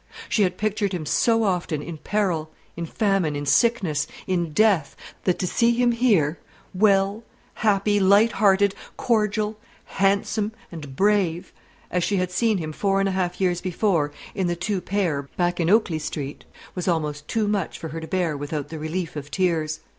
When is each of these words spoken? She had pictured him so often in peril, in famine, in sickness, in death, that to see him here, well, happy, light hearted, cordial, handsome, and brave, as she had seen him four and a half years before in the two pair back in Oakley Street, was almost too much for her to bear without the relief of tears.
She 0.27 0.41
had 0.41 0.57
pictured 0.57 0.93
him 0.93 1.05
so 1.05 1.43
often 1.43 1.83
in 1.83 1.99
peril, 1.99 2.49
in 2.75 2.87
famine, 2.87 3.35
in 3.35 3.45
sickness, 3.45 4.07
in 4.25 4.51
death, 4.51 4.95
that 5.25 5.37
to 5.37 5.45
see 5.45 5.73
him 5.75 5.91
here, 5.91 6.39
well, 6.73 7.21
happy, 7.53 7.99
light 7.99 8.31
hearted, 8.31 8.73
cordial, 8.97 9.59
handsome, 9.85 10.53
and 10.71 10.95
brave, 10.95 11.53
as 11.91 12.03
she 12.03 12.15
had 12.17 12.31
seen 12.31 12.57
him 12.57 12.73
four 12.73 12.99
and 12.99 13.09
a 13.09 13.11
half 13.11 13.39
years 13.39 13.61
before 13.61 14.11
in 14.33 14.47
the 14.47 14.55
two 14.55 14.81
pair 14.81 15.29
back 15.37 15.59
in 15.59 15.69
Oakley 15.69 15.99
Street, 15.99 16.45
was 16.73 16.87
almost 16.87 17.27
too 17.27 17.47
much 17.47 17.77
for 17.77 17.89
her 17.89 17.99
to 18.01 18.07
bear 18.07 18.35
without 18.35 18.69
the 18.69 18.79
relief 18.79 19.15
of 19.15 19.29
tears. 19.29 19.81